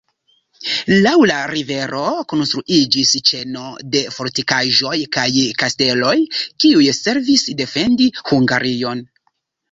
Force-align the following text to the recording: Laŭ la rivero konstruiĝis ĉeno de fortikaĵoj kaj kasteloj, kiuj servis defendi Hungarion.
Laŭ 1.01 1.11
la 1.31 1.35
rivero 1.49 2.05
konstruiĝis 2.31 3.11
ĉeno 3.31 3.65
de 3.95 4.01
fortikaĵoj 4.15 4.93
kaj 5.17 5.25
kasteloj, 5.65 6.15
kiuj 6.65 6.87
servis 7.01 7.45
defendi 7.61 8.09
Hungarion. 8.31 9.05